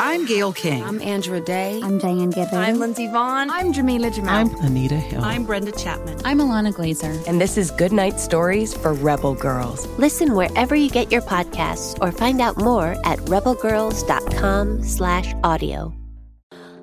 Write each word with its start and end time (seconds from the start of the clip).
I'm 0.00 0.26
Gayle 0.26 0.52
King. 0.52 0.84
I'm 0.84 1.00
Andra 1.02 1.40
Day. 1.40 1.80
I'm 1.82 1.98
Diane 1.98 2.30
Guerrero. 2.30 2.58
I'm 2.58 2.78
Lindsey 2.78 3.08
Vonn. 3.08 3.48
I'm 3.50 3.72
Jameela 3.72 4.12
Jamil. 4.12 4.28
I'm 4.28 4.54
Anita 4.64 4.94
Hill. 4.94 5.24
I'm 5.24 5.44
Brenda 5.44 5.72
Chapman. 5.72 6.20
I'm 6.24 6.38
Ilana 6.38 6.72
Glazer. 6.72 7.26
And 7.26 7.40
this 7.40 7.58
is 7.58 7.72
Goodnight 7.72 8.20
Stories 8.20 8.72
for 8.72 8.94
Rebel 8.94 9.34
Girls. 9.34 9.88
Listen 9.98 10.36
wherever 10.36 10.76
you 10.76 10.88
get 10.88 11.10
your 11.10 11.22
podcasts 11.22 12.00
or 12.00 12.12
find 12.12 12.40
out 12.40 12.56
more 12.58 12.92
at 13.04 13.18
rebelgirls.com 13.20 14.84
slash 14.84 15.34
audio. 15.42 15.92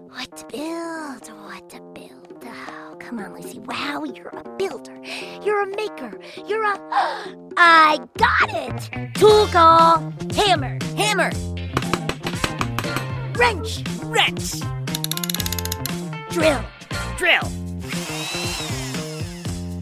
What 0.09 0.35
to 0.35 0.45
build? 0.47 1.27
What 1.45 1.69
to 1.69 1.81
build? 1.93 2.43
Oh, 2.45 2.97
come 2.99 3.19
on, 3.19 3.33
Lucy. 3.33 3.59
Wow, 3.59 4.03
you're 4.03 4.27
a 4.27 4.57
builder. 4.57 5.01
You're 5.41 5.61
a 5.61 5.67
maker. 5.67 6.19
You're 6.45 6.63
a... 6.65 6.77
I 7.57 7.97
got 8.17 8.49
it! 8.49 9.13
Tool 9.15 9.47
call. 9.47 10.13
Hammer. 10.35 10.79
Hammer. 10.97 11.31
Wrench. 13.35 13.83
Wrench. 14.03 14.61
Drill. 16.29 16.63
Drill. 17.17 17.51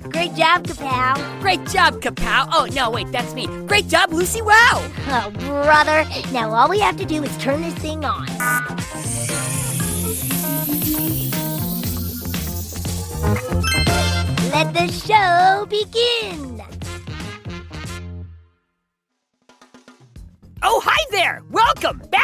Great 0.09 0.33
job, 0.35 0.65
Kapow. 0.65 1.41
Great 1.41 1.63
job, 1.67 2.01
Kapow. 2.01 2.47
Oh, 2.51 2.67
no, 2.73 2.89
wait, 2.89 3.11
that's 3.11 3.33
me. 3.35 3.45
Great 3.67 3.87
job, 3.87 4.11
Lucy 4.11 4.41
Wow. 4.41 4.89
Oh, 5.07 5.31
brother. 5.39 6.05
Now 6.31 6.51
all 6.51 6.67
we 6.67 6.79
have 6.79 6.97
to 6.97 7.05
do 7.05 7.23
is 7.23 7.37
turn 7.37 7.61
this 7.61 7.75
thing 7.75 8.03
on. 8.03 8.25
Let 14.51 14.73
the 14.73 14.87
show 14.87 15.65
begin. 15.67 16.63
Oh, 20.65 20.81
hi 20.83 21.05
there! 21.11 21.43
Welcome 21.51 22.01
back 22.09 22.22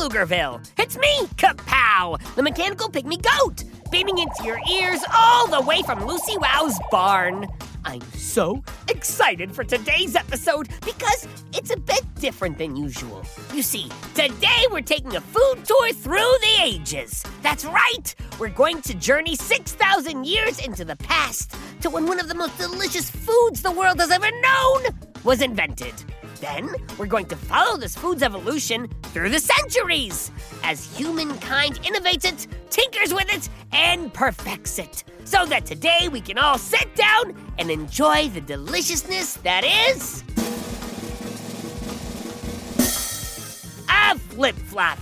Pflugerville. 0.00 0.66
It's 0.78 0.96
me, 0.96 1.26
Kapow, 1.36 2.18
the 2.34 2.42
mechanical 2.42 2.88
pygmy 2.88 3.20
goat, 3.20 3.64
beaming 3.90 4.16
into 4.16 4.44
your 4.44 4.58
ears 4.72 5.04
all 5.12 5.46
the 5.46 5.60
way 5.60 5.82
from 5.82 6.06
Lucy 6.06 6.38
Wow's 6.38 6.80
barn. 6.90 7.46
I'm 7.84 8.00
so 8.12 8.64
excited 8.88 9.54
for 9.54 9.62
today's 9.62 10.16
episode 10.16 10.70
because 10.86 11.28
it's 11.52 11.70
a 11.70 11.76
bit 11.76 12.02
different 12.14 12.56
than 12.56 12.76
usual. 12.76 13.26
You 13.52 13.60
see, 13.60 13.90
today 14.14 14.64
we're 14.70 14.80
taking 14.80 15.16
a 15.16 15.20
food 15.20 15.66
tour 15.66 15.92
through 15.92 16.32
the 16.40 16.62
ages. 16.62 17.22
That's 17.42 17.66
right! 17.66 18.14
We're 18.38 18.48
going 18.48 18.80
to 18.80 18.94
journey 18.94 19.36
6,000 19.36 20.24
years 20.24 20.64
into 20.64 20.86
the 20.86 20.96
past 20.96 21.54
to 21.82 21.90
when 21.90 22.06
one 22.06 22.20
of 22.20 22.28
the 22.28 22.34
most 22.34 22.56
delicious 22.56 23.10
foods 23.10 23.60
the 23.60 23.70
world 23.70 24.00
has 24.00 24.10
ever 24.10 24.30
known 24.30 24.82
was 25.24 25.42
invented. 25.42 25.92
Then 26.40 26.70
we're 26.96 27.04
going 27.04 27.26
to 27.26 27.36
follow 27.36 27.76
this 27.76 27.94
food's 27.94 28.22
evolution 28.22 28.88
through 29.12 29.30
the 29.30 29.40
centuries 29.40 30.30
as 30.62 30.84
humankind 30.96 31.80
innovates 31.82 32.24
it, 32.24 32.46
tinkers 32.70 33.12
with 33.12 33.32
it, 33.34 33.48
and 33.72 34.12
perfects 34.12 34.78
it. 34.78 35.04
So 35.24 35.46
that 35.46 35.66
today 35.66 36.08
we 36.10 36.20
can 36.20 36.38
all 36.38 36.58
sit 36.58 36.94
down 36.94 37.34
and 37.58 37.70
enjoy 37.70 38.28
the 38.28 38.40
deliciousness 38.40 39.34
that 39.34 39.64
is. 39.64 40.24
a 44.10 44.18
flip 44.18 44.56
flop. 44.56 44.98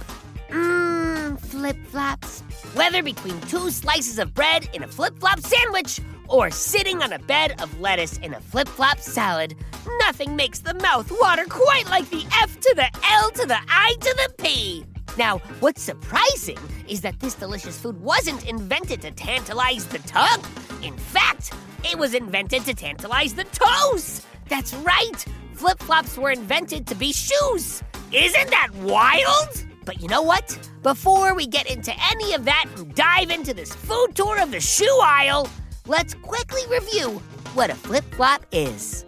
Mmm, 0.50 1.38
flip 1.40 1.76
flops. 1.86 2.40
Whether 2.74 3.02
between 3.02 3.40
two 3.42 3.70
slices 3.70 4.18
of 4.18 4.34
bread 4.34 4.68
in 4.74 4.82
a 4.82 4.88
flip 4.88 5.18
flop 5.18 5.40
sandwich 5.40 6.00
or 6.28 6.50
sitting 6.50 7.02
on 7.02 7.12
a 7.12 7.18
bed 7.18 7.60
of 7.60 7.80
lettuce 7.80 8.18
in 8.18 8.34
a 8.34 8.40
flip 8.40 8.68
flop 8.68 8.98
salad, 9.00 9.56
nothing 10.00 10.36
makes 10.36 10.60
the 10.60 10.74
mouth 10.74 11.10
water 11.20 11.44
quite 11.48 11.88
like 11.90 12.08
the 12.10 12.24
F 12.42 12.60
to 12.60 12.72
the 12.76 12.88
L 13.10 13.30
to 13.30 13.46
the 13.46 13.58
I 13.68 13.94
to 14.00 14.16
the 14.16 14.42
P. 14.42 14.84
Now, 15.16 15.38
what's 15.60 15.82
surprising 15.82 16.58
is 16.86 17.00
that 17.00 17.18
this 17.18 17.34
delicious 17.34 17.78
food 17.78 18.00
wasn't 18.00 18.48
invented 18.48 19.02
to 19.02 19.10
tantalize 19.10 19.86
the 19.86 19.98
tongue. 20.00 20.42
In 20.82 20.96
fact, 20.96 21.52
it 21.84 21.98
was 21.98 22.14
invented 22.14 22.64
to 22.66 22.74
tantalize 22.74 23.34
the 23.34 23.44
toes. 23.44 24.24
That's 24.48 24.74
right, 24.74 25.24
flip 25.54 25.80
flops 25.80 26.16
were 26.16 26.30
invented 26.30 26.86
to 26.86 26.94
be 26.94 27.12
shoes. 27.12 27.82
Isn't 28.12 28.50
that 28.50 28.68
wild? 28.76 29.64
But 29.84 30.00
you 30.00 30.08
know 30.08 30.22
what? 30.22 30.56
Before 30.82 31.34
we 31.34 31.46
get 31.46 31.68
into 31.68 31.92
any 32.10 32.34
of 32.34 32.44
that 32.44 32.66
and 32.76 32.94
dive 32.94 33.30
into 33.30 33.54
this 33.54 33.74
food 33.74 34.14
tour 34.14 34.40
of 34.40 34.50
the 34.50 34.60
shoe 34.60 35.00
aisle, 35.02 35.48
let's 35.88 36.12
quickly 36.14 36.60
review 36.68 37.20
what 37.54 37.70
a 37.70 37.74
flip 37.74 38.04
flop 38.14 38.44
is. 38.52 39.06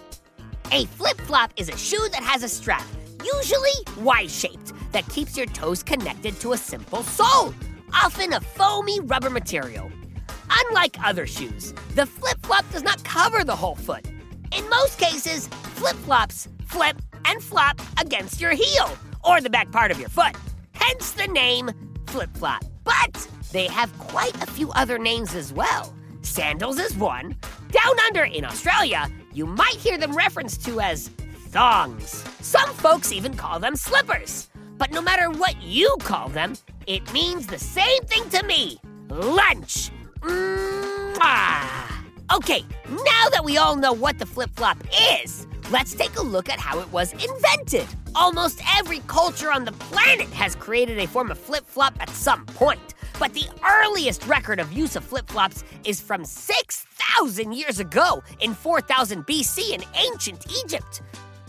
A 0.72 0.86
flip 0.86 1.20
flop 1.22 1.52
is 1.56 1.68
a 1.68 1.76
shoe 1.76 2.08
that 2.12 2.22
has 2.22 2.42
a 2.42 2.48
strap, 2.48 2.84
usually 3.22 3.70
Y 3.98 4.26
shaped, 4.26 4.72
that 4.92 5.06
keeps 5.08 5.36
your 5.36 5.46
toes 5.46 5.82
connected 5.82 6.40
to 6.40 6.52
a 6.54 6.56
simple 6.56 7.02
sole, 7.02 7.54
often 7.92 8.32
a 8.32 8.40
foamy 8.40 8.98
rubber 9.00 9.30
material. 9.30 9.90
Unlike 10.50 10.96
other 11.04 11.26
shoes, 11.26 11.74
the 11.94 12.06
flip 12.06 12.38
flop 12.42 12.64
does 12.72 12.82
not 12.82 13.04
cover 13.04 13.44
the 13.44 13.54
whole 13.54 13.76
foot. 13.76 14.06
In 14.56 14.68
most 14.70 14.98
cases, 14.98 15.48
flip 15.48 15.96
flops 15.96 16.48
flip 16.66 16.96
and 17.26 17.42
flop 17.42 17.80
against 18.00 18.40
your 18.40 18.52
heel 18.52 18.96
or 19.22 19.40
the 19.40 19.50
back 19.50 19.70
part 19.70 19.90
of 19.90 20.00
your 20.00 20.08
foot, 20.08 20.34
hence 20.72 21.12
the 21.12 21.26
name 21.26 21.70
flip 22.06 22.34
flop. 22.36 22.64
But 22.84 23.28
they 23.52 23.66
have 23.66 23.96
quite 23.98 24.40
a 24.42 24.46
few 24.46 24.70
other 24.70 24.98
names 24.98 25.34
as 25.34 25.52
well. 25.52 25.94
Sandals 26.22 26.78
is 26.78 26.96
one. 26.96 27.36
Down 27.70 28.00
under 28.06 28.24
in 28.24 28.44
Australia, 28.44 29.08
you 29.32 29.46
might 29.46 29.74
hear 29.74 29.98
them 29.98 30.16
referenced 30.16 30.64
to 30.64 30.80
as 30.80 31.08
thongs. 31.48 32.24
Some 32.40 32.70
folks 32.74 33.12
even 33.12 33.34
call 33.34 33.58
them 33.58 33.76
slippers. 33.76 34.48
But 34.78 34.92
no 34.92 35.02
matter 35.02 35.30
what 35.30 35.60
you 35.62 35.96
call 36.00 36.28
them, 36.28 36.54
it 36.86 37.12
means 37.12 37.46
the 37.46 37.58
same 37.58 38.02
thing 38.04 38.28
to 38.30 38.42
me 38.44 38.80
lunch. 39.08 39.90
Mwah. 40.20 41.90
Okay, 42.32 42.64
now 42.88 43.28
that 43.32 43.42
we 43.44 43.56
all 43.56 43.74
know 43.74 43.92
what 43.92 44.18
the 44.18 44.26
flip 44.26 44.50
flop 44.54 44.78
is, 45.12 45.46
let's 45.70 45.94
take 45.94 46.16
a 46.16 46.22
look 46.22 46.48
at 46.48 46.60
how 46.60 46.78
it 46.78 46.92
was 46.92 47.12
invented. 47.12 47.86
Almost 48.14 48.62
every 48.78 49.00
culture 49.06 49.50
on 49.50 49.64
the 49.64 49.72
planet 49.72 50.28
has 50.28 50.54
created 50.54 50.98
a 50.98 51.06
form 51.06 51.30
of 51.30 51.38
flip 51.38 51.66
flop 51.66 51.94
at 52.00 52.10
some 52.10 52.46
point. 52.46 52.94
But 53.20 53.34
the 53.34 53.46
earliest 53.62 54.26
record 54.26 54.58
of 54.58 54.72
use 54.72 54.96
of 54.96 55.04
flip 55.04 55.28
flops 55.28 55.62
is 55.84 56.00
from 56.00 56.24
6,000 56.24 57.52
years 57.52 57.78
ago 57.78 58.22
in 58.40 58.54
4000 58.54 59.26
BC 59.26 59.74
in 59.74 59.84
ancient 59.94 60.46
Egypt. 60.64 61.02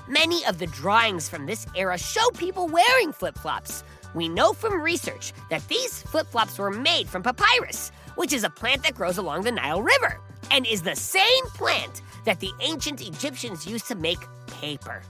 Many 0.06 0.46
of 0.48 0.60
the 0.60 0.68
drawings 0.68 1.30
from 1.30 1.46
this 1.46 1.66
era 1.74 1.98
show 1.98 2.30
people 2.32 2.68
wearing 2.68 3.14
flip 3.14 3.38
flops. 3.38 3.86
We 4.14 4.28
know 4.28 4.52
from 4.52 4.82
research 4.82 5.32
that 5.50 5.66
these 5.70 6.02
flip 6.02 6.28
flops 6.28 6.60
were 6.60 6.72
made 6.72 7.08
from 7.08 7.24
papyrus, 7.24 7.94
which 8.16 8.34
is 8.34 8.44
a 8.44 8.50
plant 8.50 8.84
that 8.84 8.96
grows 8.96 9.18
along 9.18 9.44
the 9.44 9.54
Nile 9.54 9.82
River 9.82 10.20
and 10.52 10.68
is 10.68 10.82
the 10.82 10.98
same 10.98 11.46
plant 11.54 12.02
that 12.26 12.42
the 12.42 12.52
ancient 12.60 13.00
Egyptians 13.00 13.66
used 13.66 13.88
to 13.88 13.96
make 13.96 14.20
paper. 14.60 15.04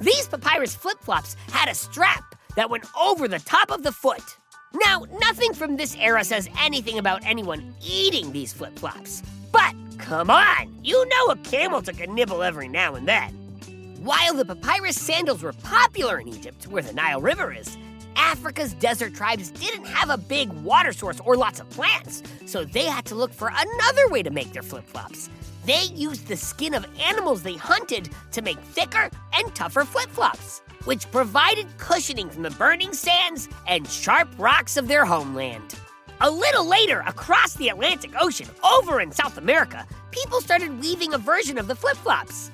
These 0.00 0.26
papyrus 0.26 0.74
flip 0.74 0.98
flops 1.00 1.36
had 1.52 1.68
a 1.68 1.76
strap 1.76 2.34
that 2.56 2.70
went 2.70 2.86
over 3.00 3.28
the 3.28 3.38
top 3.38 3.70
of 3.70 3.84
the 3.84 3.92
foot. 3.92 4.36
Now, 4.74 5.04
nothing 5.20 5.52
from 5.52 5.76
this 5.76 5.96
era 5.96 6.24
says 6.24 6.48
anything 6.58 6.98
about 6.98 7.24
anyone 7.24 7.74
eating 7.84 8.32
these 8.32 8.52
flip 8.52 8.78
flops. 8.78 9.22
But 9.50 9.74
come 9.98 10.30
on, 10.30 10.74
you 10.82 11.06
know 11.08 11.26
a 11.26 11.36
camel 11.36 11.82
took 11.82 12.00
a 12.00 12.06
nibble 12.06 12.42
every 12.42 12.68
now 12.68 12.94
and 12.94 13.06
then. 13.06 13.34
While 14.02 14.34
the 14.34 14.44
papyrus 14.44 15.00
sandals 15.00 15.42
were 15.42 15.52
popular 15.52 16.18
in 16.18 16.28
Egypt, 16.28 16.66
where 16.66 16.82
the 16.82 16.92
Nile 16.92 17.20
River 17.20 17.52
is, 17.52 17.76
Africa's 18.16 18.74
desert 18.74 19.14
tribes 19.14 19.50
didn't 19.50 19.86
have 19.86 20.10
a 20.10 20.16
big 20.16 20.50
water 20.64 20.92
source 20.92 21.20
or 21.20 21.36
lots 21.36 21.60
of 21.60 21.68
plants, 21.70 22.22
so 22.46 22.64
they 22.64 22.84
had 22.84 23.04
to 23.06 23.14
look 23.14 23.32
for 23.32 23.52
another 23.54 24.08
way 24.08 24.22
to 24.22 24.30
make 24.30 24.52
their 24.52 24.62
flip 24.62 24.86
flops. 24.86 25.30
They 25.64 25.84
used 25.94 26.26
the 26.26 26.36
skin 26.36 26.74
of 26.74 26.86
animals 27.00 27.42
they 27.42 27.54
hunted 27.54 28.10
to 28.32 28.42
make 28.42 28.58
thicker 28.58 29.08
and 29.34 29.54
tougher 29.54 29.84
flip 29.84 30.08
flops, 30.08 30.62
which 30.84 31.10
provided 31.10 31.66
cushioning 31.78 32.28
from 32.30 32.42
the 32.42 32.50
burning 32.50 32.92
sands 32.92 33.48
and 33.66 33.88
sharp 33.88 34.28
rocks 34.38 34.76
of 34.76 34.88
their 34.88 35.04
homeland. 35.04 35.74
A 36.20 36.30
little 36.30 36.66
later, 36.66 37.02
across 37.06 37.54
the 37.54 37.68
Atlantic 37.68 38.12
Ocean, 38.20 38.48
over 38.62 39.00
in 39.00 39.10
South 39.10 39.38
America, 39.38 39.86
people 40.12 40.40
started 40.40 40.80
weaving 40.80 41.14
a 41.14 41.18
version 41.18 41.58
of 41.58 41.66
the 41.66 41.74
flip 41.74 41.96
flops. 41.96 42.50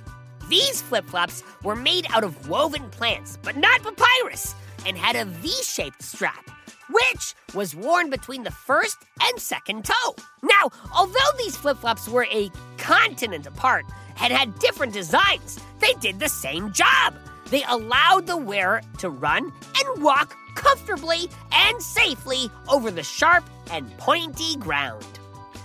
These 0.49 0.81
flip 0.81 1.05
flops 1.05 1.43
were 1.63 1.77
made 1.77 2.07
out 2.11 2.25
of 2.25 2.49
woven 2.49 2.89
plants, 2.91 3.39
but 3.43 3.57
not 3.57 3.83
papyrus, 3.83 4.55
and 4.87 4.97
had 4.97 5.17
a 5.17 5.27
V 5.27 5.51
shaped 5.63 6.03
strap, 6.03 6.51
which 6.91 7.35
was 7.55 7.77
worn 7.77 8.09
between 8.09 8.43
the 8.43 8.51
first 8.51 8.97
and 9.21 9.39
second 9.39 9.85
toe. 9.85 10.15
Now, 10.43 10.71
although 10.97 11.33
these 11.37 11.57
flip 11.57 11.77
flops 11.77 12.09
were 12.09 12.27
a 12.31 12.51
continent 12.79 13.47
apart 13.47 13.85
and 14.21 14.33
had 14.33 14.59
different 14.59 14.95
designs, 14.95 15.61
they 15.81 15.93
did 16.01 16.19
the 16.19 16.29
same 16.31 16.73
job. 16.73 17.15
They 17.51 17.65
allowed 17.69 18.27
the 18.27 18.37
wearer 18.37 18.83
to 18.99 19.11
run 19.11 19.53
and 19.79 20.03
walk 20.03 20.37
comfortably 20.55 21.29
and 21.53 21.83
safely 21.83 22.51
over 22.69 22.91
the 22.91 23.03
sharp 23.03 23.45
and 23.71 23.91
pointy 23.99 24.57
ground. 24.57 25.07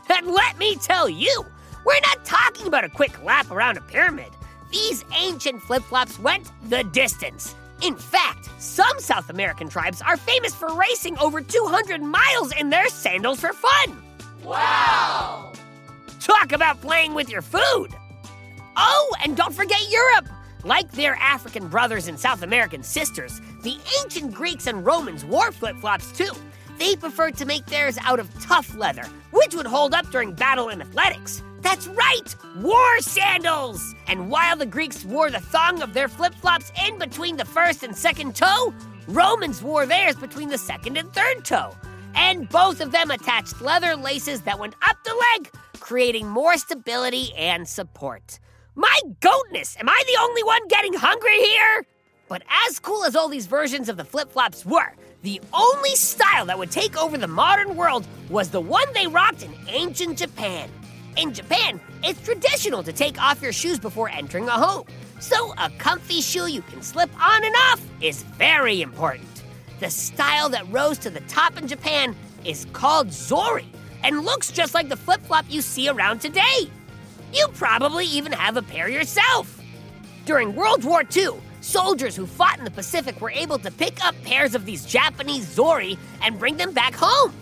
And 0.09 0.27
let 0.27 0.57
me 0.57 0.75
tell 0.75 1.09
you, 1.09 1.45
we're 1.85 2.00
not 2.01 2.24
talking 2.24 2.68
about 2.68 2.83
a 2.83 2.89
quick 2.89 3.24
lap 3.24 3.51
around 3.51 3.77
a 3.77 3.81
pyramid. 3.81 4.31
These 4.71 5.03
ancient 5.19 5.62
flip 5.63 5.83
flops 5.83 6.19
went 6.19 6.51
the 6.69 6.83
distance. 6.85 7.56
In 7.81 7.95
fact, 7.95 8.50
some 8.59 9.00
South 9.00 9.30
American 9.30 9.68
tribes 9.68 10.01
are 10.01 10.15
famous 10.15 10.56
for 10.56 10.74
racing 10.75 11.18
over 11.18 11.41
200 11.41 12.01
miles 12.01 12.53
in 12.53 12.69
their 12.69 12.88
sandals 12.88 13.41
for 13.41 13.51
fun. 13.51 14.01
Wow! 14.44 15.51
Talk 16.19 16.53
about 16.53 16.80
playing 16.80 17.13
with 17.13 17.30
your 17.30 17.41
food. 17.41 17.89
Oh, 18.77 19.15
and 19.24 19.35
don't 19.35 19.53
forget 19.53 19.81
Europe. 19.91 20.30
Like 20.63 20.92
their 20.92 21.15
African 21.15 21.68
brothers 21.68 22.07
and 22.07 22.18
South 22.18 22.42
American 22.42 22.83
sisters, 22.83 23.42
the 23.63 23.77
ancient 24.01 24.33
Greeks 24.33 24.68
and 24.68 24.86
Romans 24.86 25.25
wore 25.25 25.51
flip 25.51 25.75
flops 25.77 26.12
too. 26.12 26.31
They 26.80 26.95
preferred 26.95 27.36
to 27.38 27.45
make 27.45 27.65
theirs 27.65 27.98
out 28.01 28.19
of 28.19 28.33
tough 28.42 28.75
leather, 28.75 29.06
which 29.31 29.56
would 29.56 29.68
hold 29.68 29.94
up 29.94 30.10
during 30.10 30.33
battle 30.33 30.69
and 30.69 30.81
athletics. 30.81 31.44
That's 31.62 31.88
right, 31.88 32.36
war 32.57 33.00
sandals! 33.00 33.94
And 34.07 34.30
while 34.30 34.56
the 34.56 34.65
Greeks 34.65 35.06
wore 35.06 35.30
the 35.30 35.39
thong 35.39 35.81
of 35.81 35.94
their 35.94 36.07
flip 36.07 36.33
flops 36.36 36.71
in 36.88 36.98
between 36.98 37.38
the 37.38 37.45
first 37.45 37.83
and 37.83 37.95
second 37.95 38.36
toe, 38.36 38.74
Romans 39.07 39.62
wore 39.62 39.86
theirs 39.86 40.16
between 40.16 40.50
the 40.50 40.57
second 40.57 40.98
and 40.98 41.12
third 41.13 41.44
toe. 41.44 41.75
And 42.16 42.48
both 42.50 42.80
of 42.80 42.92
them 42.92 43.12
attached 43.12 43.62
leather 43.62 43.95
laces 43.95 44.42
that 44.42 44.59
went 44.59 44.75
up 44.81 44.98
the 45.04 45.16
leg, 45.16 45.51
creating 45.80 46.27
more 46.27 46.57
stability 46.57 47.33
and 47.36 47.68
support. 47.68 48.39
My 48.75 49.00
goatness, 49.20 49.78
am 49.80 49.88
I 49.88 50.04
the 50.08 50.20
only 50.20 50.42
one 50.44 50.68
getting 50.68 50.94
hungry 50.94 51.38
here? 51.38 51.86
But 52.28 52.42
as 52.68 52.80
cool 52.80 53.04
as 53.04 53.16
all 53.16 53.30
these 53.30 53.46
versions 53.46 53.88
of 53.88 53.98
the 53.98 54.04
flip 54.04 54.31
flops 54.31 54.66
were, 54.66 54.94
the 55.22 55.40
only 55.54 55.96
style 55.96 56.48
that 56.48 56.58
would 56.58 56.72
take 56.72 56.98
over 56.98 57.18
the 57.18 57.28
modern 57.28 57.75
world 57.75 58.08
was 58.30 58.50
the 58.50 58.60
one 58.60 58.88
they 58.94 59.06
rocked 59.06 59.44
in 59.44 59.54
ancient 59.68 60.18
Japan. 60.18 60.70
In 61.18 61.34
Japan, 61.34 61.80
it's 62.04 62.20
traditional 62.24 62.81
to 62.81 62.92
take 62.92 63.22
off 63.22 63.44
your 63.44 63.54
shoes 63.54 63.78
before 63.78 64.10
entering 64.10 64.48
a 64.48 64.52
home. 64.52 64.88
So, 65.19 65.54
a 65.60 65.69
comfy 65.78 66.22
shoe 66.22 66.48
you 66.48 66.64
can 66.64 66.81
slip 66.81 67.12
on 67.24 67.46
and 67.46 67.56
off 67.69 67.81
is 68.02 68.24
very 68.24 68.81
important. 68.81 69.44
The 69.80 69.92
style 69.92 70.50
that 70.50 70.68
rose 70.72 70.98
to 71.00 71.12
the 71.12 71.22
top 71.22 71.60
in 71.60 71.68
Japan 71.68 72.16
is 72.44 72.66
called 72.74 73.12
Zori 73.12 73.72
and 74.04 74.26
looks 74.26 74.52
just 74.52 74.74
like 74.74 74.90
the 74.90 74.98
flip 74.98 75.22
flop 75.22 75.46
you 75.48 75.62
see 75.62 75.90
around 75.90 76.19
today. 76.19 76.69
You 77.33 77.47
probably 77.50 78.06
even 78.06 78.31
have 78.31 78.57
a 78.57 78.62
pair 78.62 78.88
yourself. 78.88 79.59
During 80.25 80.56
World 80.56 80.83
War 80.83 81.03
II, 81.15 81.31
soldiers 81.62 82.15
who 82.15 82.27
fought 82.27 82.59
in 82.59 82.63
the 82.63 82.71
Pacific 82.71 83.19
were 83.19 83.31
able 83.31 83.57
to 83.57 83.71
pick 83.71 84.06
up 84.06 84.15
pairs 84.24 84.53
of 84.53 84.65
these 84.65 84.85
Japanese 84.85 85.47
Zori 85.50 85.97
and 86.21 86.38
bring 86.38 86.57
them 86.57 86.74
back 86.74 86.94
home. 86.94 87.33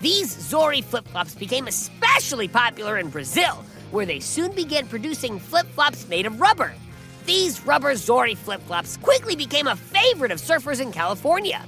These 0.00 0.30
Zori 0.38 0.82
flip 0.82 1.06
flops 1.08 1.34
became 1.34 1.66
especially 1.66 2.46
popular 2.46 2.98
in 2.98 3.10
Brazil, 3.10 3.64
where 3.90 4.06
they 4.06 4.20
soon 4.20 4.52
began 4.52 4.86
producing 4.86 5.40
flip 5.40 5.66
flops 5.66 6.08
made 6.08 6.26
of 6.26 6.40
rubber. 6.40 6.72
These 7.26 7.66
rubber 7.66 7.96
Zori 7.96 8.36
flip 8.36 8.62
flops 8.62 8.96
quickly 8.98 9.34
became 9.34 9.66
a 9.66 9.76
favorite 9.76 10.30
of 10.30 10.40
surfers 10.40 10.80
in 10.80 10.92
California. 10.92 11.62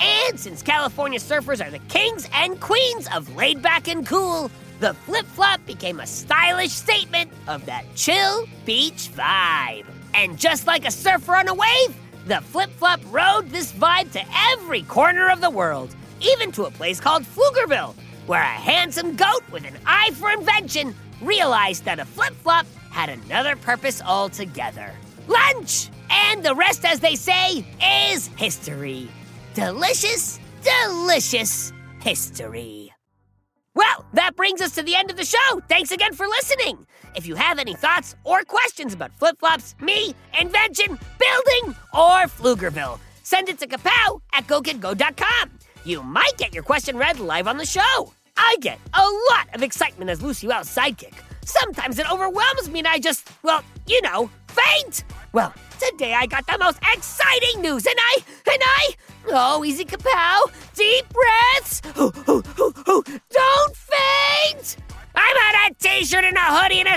And 0.00 0.38
since 0.38 0.62
California 0.62 1.20
surfers 1.20 1.64
are 1.64 1.70
the 1.70 1.78
kings 1.80 2.28
and 2.34 2.60
queens 2.60 3.06
of 3.14 3.34
laid 3.36 3.62
back 3.62 3.86
and 3.86 4.04
cool, 4.06 4.50
the 4.80 4.94
flip 4.94 5.26
flop 5.26 5.64
became 5.66 6.00
a 6.00 6.06
stylish 6.06 6.72
statement 6.72 7.30
of 7.46 7.64
that 7.66 7.84
chill 7.94 8.46
beach 8.64 9.10
vibe. 9.14 9.86
And 10.14 10.38
just 10.38 10.66
like 10.66 10.86
a 10.86 10.90
surfer 10.90 11.36
on 11.36 11.48
a 11.48 11.54
wave, 11.54 11.96
the 12.26 12.40
flip 12.40 12.70
flop 12.70 13.00
rode 13.10 13.50
this 13.50 13.72
vibe 13.72 14.10
to 14.12 14.22
every 14.52 14.82
corner 14.82 15.30
of 15.30 15.40
the 15.40 15.50
world 15.50 15.94
even 16.20 16.52
to 16.52 16.64
a 16.64 16.70
place 16.70 17.00
called 17.00 17.22
Pflugerville, 17.22 17.94
where 18.26 18.42
a 18.42 18.44
handsome 18.44 19.16
goat 19.16 19.42
with 19.50 19.64
an 19.64 19.78
eye 19.86 20.10
for 20.14 20.30
invention 20.30 20.94
realized 21.22 21.84
that 21.84 21.98
a 21.98 22.04
flip 22.04 22.34
flop 22.42 22.66
had 22.90 23.08
another 23.08 23.56
purpose 23.56 24.02
altogether 24.02 24.92
lunch! 25.30 25.88
And 26.10 26.42
the 26.42 26.54
rest, 26.54 26.84
as 26.84 27.00
they 27.00 27.14
say, 27.14 27.64
is 28.12 28.26
history. 28.36 29.08
Delicious, 29.54 30.40
delicious 30.62 31.72
history. 32.00 32.79
That 34.12 34.36
brings 34.36 34.60
us 34.60 34.74
to 34.74 34.82
the 34.82 34.94
end 34.94 35.10
of 35.10 35.16
the 35.16 35.24
show. 35.24 35.60
Thanks 35.68 35.92
again 35.92 36.14
for 36.14 36.26
listening. 36.26 36.86
If 37.14 37.26
you 37.26 37.34
have 37.34 37.58
any 37.58 37.74
thoughts 37.74 38.16
or 38.24 38.42
questions 38.44 38.94
about 38.94 39.12
flip 39.18 39.38
flops, 39.38 39.74
me, 39.80 40.14
invention, 40.38 40.98
building, 41.18 41.76
or 41.94 42.26
Pflugerville, 42.26 42.98
send 43.22 43.48
it 43.48 43.58
to 43.58 43.66
kapow 43.66 44.20
at 44.32 44.46
gokidgo.com 44.46 45.50
you 45.84 46.02
might 46.02 46.36
get 46.36 46.54
your 46.54 46.62
question 46.62 46.96
read 46.96 47.20
live 47.20 47.48
on 47.48 47.56
the 47.56 47.64
show. 47.64 48.12
I 48.36 48.56
get 48.60 48.78
a 48.94 49.02
lot 49.02 49.48
of 49.54 49.62
excitement 49.62 50.10
as 50.10 50.22
Lucy 50.22 50.46
Wow's 50.46 50.68
sidekick. 50.68 51.14
Sometimes 51.44 51.98
it 51.98 52.10
overwhelms 52.10 52.70
me 52.70 52.80
and 52.80 52.88
I 52.88 52.98
just, 52.98 53.28
well, 53.42 53.62
you 53.86 54.00
know, 54.02 54.30
faint. 54.48 55.04
Well, 55.32 55.54
today 55.78 56.14
I 56.14 56.26
got 56.26 56.46
the 56.46 56.58
most 56.58 56.78
exciting 56.94 57.62
news 57.62 57.86
and 57.86 57.96
I, 57.98 58.16
and 58.52 58.62
I, 58.62 58.90
oh, 59.28 59.64
easy 59.64 59.84
kapow, 59.84 60.52
deep 60.74 61.06
breaths. 61.08 61.69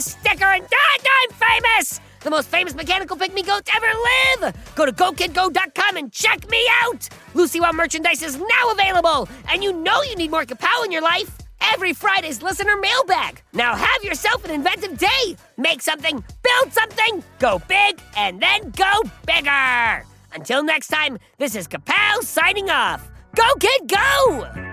Sticker 0.04 0.46
and 0.46 0.66
I'm 0.66 1.30
famous 1.32 2.00
the 2.24 2.30
most 2.30 2.48
famous 2.48 2.74
mechanical 2.74 3.18
pygmy 3.18 3.46
goat 3.46 3.66
to 3.66 3.76
ever 3.76 4.42
live! 4.42 4.76
Go 4.76 4.86
to 4.86 4.92
GoKidGo.com 4.92 5.98
and 5.98 6.12
check 6.12 6.50
me 6.50 6.66
out! 6.82 7.08
Lucy 7.34 7.60
Wow 7.60 7.72
merchandise 7.74 8.24
is 8.24 8.38
now 8.38 8.72
available, 8.72 9.28
and 9.50 9.64
you 9.64 9.74
know 9.74 10.02
you 10.04 10.16
need 10.16 10.32
more 10.32 10.46
kapow 10.46 10.86
in 10.86 10.92
your 10.92 11.02
life! 11.02 11.38
Every 11.74 11.94
Friday's 11.94 12.42
listener 12.42 12.76
mailbag. 12.78 13.42
Now 13.54 13.76
have 13.76 14.04
yourself 14.04 14.44
an 14.44 14.52
inventive 14.52 14.98
day. 14.98 15.38
Make 15.58 15.82
something, 15.82 16.24
build 16.44 16.74
something, 16.74 17.24
go 17.40 17.62
big, 17.68 18.02
and 18.18 18.42
then 18.42 18.72
go 18.72 18.92
bigger. 19.26 20.06
Until 20.34 20.64
next 20.64 20.90
time, 20.90 21.18
this 21.38 21.56
is 21.56 21.68
Kapow 21.68 22.22
signing 22.22 22.70
off. 22.70 23.10
Go, 23.36 23.48
kid, 23.60 23.88
go! 23.88 24.73